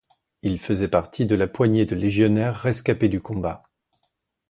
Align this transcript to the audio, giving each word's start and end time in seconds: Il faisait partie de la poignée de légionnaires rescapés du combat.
Il 0.41 0.57
faisait 0.59 0.87
partie 0.87 1.27
de 1.27 1.35
la 1.35 1.45
poignée 1.45 1.85
de 1.85 1.93
légionnaires 1.95 2.59
rescapés 2.59 3.07
du 3.07 3.21
combat. 3.21 3.61